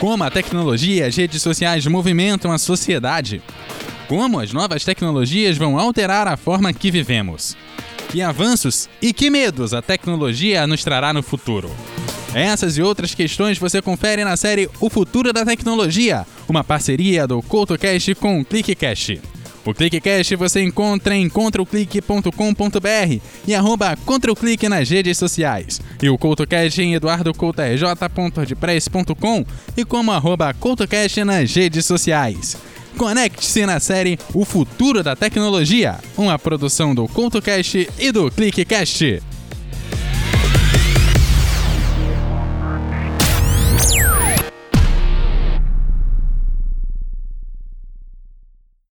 [0.00, 3.42] Como a tecnologia e as redes sociais movimentam a sociedade.
[4.08, 7.54] Como as novas tecnologias vão alterar a forma que vivemos.
[8.08, 11.70] Que avanços e que medos a tecnologia nos trará no futuro.
[12.34, 17.42] Essas e outras questões você confere na série O Futuro da Tecnologia, uma parceria do
[17.42, 19.20] CoutoCast com o ClickCast.
[19.64, 25.80] O ClickCast você encontra em controclick.com.br e arroba ContraClick nas redes sociais.
[26.02, 29.44] E o CoutoCast em eduardocoutorj.wordpress.com
[29.76, 32.56] e como arroba CoutoCast nas redes sociais.
[32.96, 39.22] Conecte-se na série O Futuro da Tecnologia, uma produção do CoutoCast e do ClickCast.